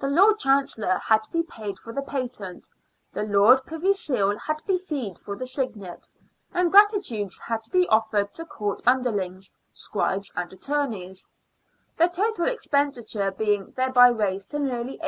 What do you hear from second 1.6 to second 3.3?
for the patent, the